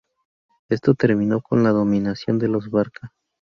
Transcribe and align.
Esto 0.69 0.95
terminó 0.95 1.41
con 1.41 1.61
la 1.63 1.69
dominación 1.69 2.39
de 2.39 2.47
los 2.47 2.71
Barca. 2.71 3.13